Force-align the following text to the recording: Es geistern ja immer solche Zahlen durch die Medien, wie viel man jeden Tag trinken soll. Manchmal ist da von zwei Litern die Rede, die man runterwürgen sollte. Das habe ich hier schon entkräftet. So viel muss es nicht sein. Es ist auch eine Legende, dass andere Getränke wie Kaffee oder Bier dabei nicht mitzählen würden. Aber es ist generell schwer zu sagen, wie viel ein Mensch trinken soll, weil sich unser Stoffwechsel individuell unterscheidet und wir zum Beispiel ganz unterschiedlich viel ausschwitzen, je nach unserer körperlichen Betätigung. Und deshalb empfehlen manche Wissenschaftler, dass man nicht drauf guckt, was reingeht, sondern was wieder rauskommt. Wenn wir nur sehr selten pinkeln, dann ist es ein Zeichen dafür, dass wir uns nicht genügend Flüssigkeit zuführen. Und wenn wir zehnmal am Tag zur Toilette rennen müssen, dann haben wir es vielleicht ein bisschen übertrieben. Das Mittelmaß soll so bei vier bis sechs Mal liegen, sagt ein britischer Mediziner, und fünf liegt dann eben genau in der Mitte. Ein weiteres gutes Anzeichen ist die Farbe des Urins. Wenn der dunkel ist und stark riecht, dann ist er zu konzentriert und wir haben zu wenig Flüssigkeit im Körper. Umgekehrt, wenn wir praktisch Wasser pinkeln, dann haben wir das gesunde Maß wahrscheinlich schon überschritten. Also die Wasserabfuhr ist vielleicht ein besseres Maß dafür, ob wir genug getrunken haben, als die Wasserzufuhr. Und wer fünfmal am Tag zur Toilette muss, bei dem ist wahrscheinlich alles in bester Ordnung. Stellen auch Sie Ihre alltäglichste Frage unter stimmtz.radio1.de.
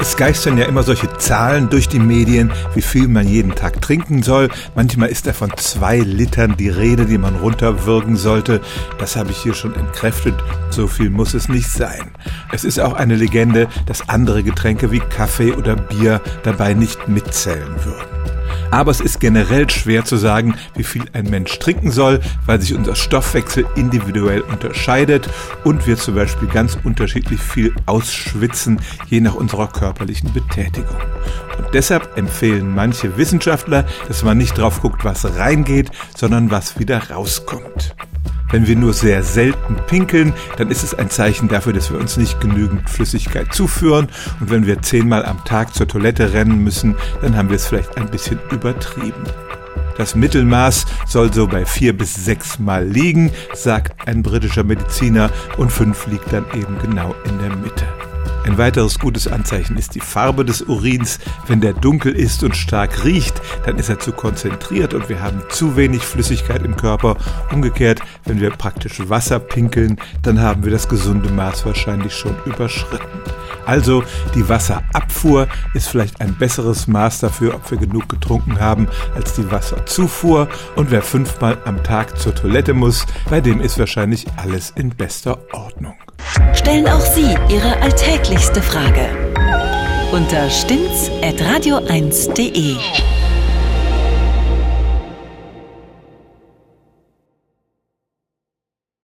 Es 0.00 0.16
geistern 0.16 0.56
ja 0.58 0.66
immer 0.66 0.84
solche 0.84 1.16
Zahlen 1.18 1.70
durch 1.70 1.88
die 1.88 1.98
Medien, 1.98 2.52
wie 2.74 2.82
viel 2.82 3.08
man 3.08 3.26
jeden 3.26 3.54
Tag 3.56 3.80
trinken 3.82 4.22
soll. 4.22 4.48
Manchmal 4.76 5.08
ist 5.08 5.26
da 5.26 5.32
von 5.32 5.52
zwei 5.56 5.98
Litern 5.98 6.56
die 6.56 6.68
Rede, 6.68 7.04
die 7.04 7.18
man 7.18 7.34
runterwürgen 7.34 8.16
sollte. 8.16 8.60
Das 8.98 9.16
habe 9.16 9.32
ich 9.32 9.38
hier 9.38 9.54
schon 9.54 9.74
entkräftet. 9.74 10.34
So 10.70 10.86
viel 10.86 11.10
muss 11.10 11.34
es 11.34 11.48
nicht 11.48 11.68
sein. 11.68 12.12
Es 12.52 12.62
ist 12.62 12.78
auch 12.78 12.94
eine 12.94 13.16
Legende, 13.16 13.66
dass 13.86 14.08
andere 14.08 14.44
Getränke 14.44 14.92
wie 14.92 15.00
Kaffee 15.00 15.52
oder 15.52 15.74
Bier 15.74 16.20
dabei 16.44 16.74
nicht 16.74 17.08
mitzählen 17.08 17.74
würden. 17.84 18.17
Aber 18.70 18.90
es 18.90 19.00
ist 19.00 19.20
generell 19.20 19.68
schwer 19.70 20.04
zu 20.04 20.16
sagen, 20.16 20.54
wie 20.74 20.84
viel 20.84 21.04
ein 21.12 21.30
Mensch 21.30 21.58
trinken 21.58 21.90
soll, 21.90 22.20
weil 22.46 22.60
sich 22.60 22.74
unser 22.74 22.94
Stoffwechsel 22.94 23.66
individuell 23.76 24.42
unterscheidet 24.42 25.28
und 25.64 25.86
wir 25.86 25.96
zum 25.96 26.14
Beispiel 26.14 26.48
ganz 26.48 26.76
unterschiedlich 26.84 27.40
viel 27.40 27.74
ausschwitzen, 27.86 28.80
je 29.06 29.20
nach 29.20 29.34
unserer 29.34 29.68
körperlichen 29.68 30.32
Betätigung. 30.32 30.96
Und 31.56 31.66
deshalb 31.72 32.16
empfehlen 32.16 32.74
manche 32.74 33.16
Wissenschaftler, 33.16 33.84
dass 34.06 34.22
man 34.22 34.38
nicht 34.38 34.56
drauf 34.58 34.80
guckt, 34.80 35.04
was 35.04 35.24
reingeht, 35.36 35.90
sondern 36.16 36.50
was 36.50 36.78
wieder 36.78 37.10
rauskommt. 37.10 37.94
Wenn 38.50 38.66
wir 38.66 38.76
nur 38.76 38.94
sehr 38.94 39.22
selten 39.22 39.76
pinkeln, 39.86 40.32
dann 40.56 40.70
ist 40.70 40.82
es 40.82 40.94
ein 40.94 41.10
Zeichen 41.10 41.48
dafür, 41.48 41.72
dass 41.74 41.90
wir 41.90 41.98
uns 41.98 42.16
nicht 42.16 42.40
genügend 42.40 42.88
Flüssigkeit 42.88 43.52
zuführen. 43.52 44.08
Und 44.40 44.50
wenn 44.50 44.66
wir 44.66 44.80
zehnmal 44.80 45.24
am 45.24 45.44
Tag 45.44 45.74
zur 45.74 45.86
Toilette 45.86 46.32
rennen 46.32 46.64
müssen, 46.64 46.96
dann 47.20 47.36
haben 47.36 47.50
wir 47.50 47.56
es 47.56 47.66
vielleicht 47.66 47.96
ein 47.98 48.10
bisschen 48.10 48.38
übertrieben. 48.50 49.24
Das 49.98 50.14
Mittelmaß 50.14 50.86
soll 51.06 51.32
so 51.32 51.48
bei 51.48 51.66
vier 51.66 51.96
bis 51.96 52.14
sechs 52.14 52.58
Mal 52.58 52.86
liegen, 52.86 53.32
sagt 53.52 54.08
ein 54.08 54.22
britischer 54.22 54.62
Mediziner, 54.62 55.28
und 55.56 55.72
fünf 55.72 56.06
liegt 56.06 56.32
dann 56.32 56.46
eben 56.54 56.78
genau 56.80 57.16
in 57.24 57.38
der 57.40 57.54
Mitte. 57.56 57.84
Ein 58.48 58.56
weiteres 58.56 58.98
gutes 58.98 59.28
Anzeichen 59.28 59.76
ist 59.76 59.94
die 59.94 60.00
Farbe 60.00 60.42
des 60.42 60.62
Urins. 60.62 61.18
Wenn 61.48 61.60
der 61.60 61.74
dunkel 61.74 62.16
ist 62.16 62.42
und 62.42 62.56
stark 62.56 63.04
riecht, 63.04 63.42
dann 63.66 63.76
ist 63.76 63.90
er 63.90 63.98
zu 63.98 64.10
konzentriert 64.10 64.94
und 64.94 65.10
wir 65.10 65.20
haben 65.20 65.42
zu 65.50 65.76
wenig 65.76 66.00
Flüssigkeit 66.00 66.64
im 66.64 66.74
Körper. 66.74 67.18
Umgekehrt, 67.52 68.00
wenn 68.24 68.40
wir 68.40 68.48
praktisch 68.48 69.06
Wasser 69.06 69.38
pinkeln, 69.38 70.00
dann 70.22 70.40
haben 70.40 70.64
wir 70.64 70.72
das 70.72 70.88
gesunde 70.88 71.30
Maß 71.30 71.66
wahrscheinlich 71.66 72.14
schon 72.14 72.36
überschritten. 72.46 73.20
Also 73.68 74.02
die 74.34 74.48
Wasserabfuhr 74.48 75.46
ist 75.74 75.88
vielleicht 75.88 76.22
ein 76.22 76.34
besseres 76.34 76.86
Maß 76.86 77.20
dafür, 77.20 77.54
ob 77.54 77.70
wir 77.70 77.76
genug 77.76 78.08
getrunken 78.08 78.58
haben, 78.58 78.88
als 79.14 79.34
die 79.34 79.50
Wasserzufuhr. 79.50 80.48
Und 80.74 80.90
wer 80.90 81.02
fünfmal 81.02 81.58
am 81.66 81.84
Tag 81.84 82.18
zur 82.18 82.34
Toilette 82.34 82.72
muss, 82.72 83.04
bei 83.28 83.42
dem 83.42 83.60
ist 83.60 83.78
wahrscheinlich 83.78 84.24
alles 84.36 84.72
in 84.74 84.88
bester 84.88 85.38
Ordnung. 85.52 85.96
Stellen 86.54 86.88
auch 86.88 87.00
Sie 87.00 87.36
Ihre 87.50 87.76
alltäglichste 87.82 88.62
Frage 88.62 89.10
unter 90.12 90.48
stimmtz.radio1.de. 90.48 92.76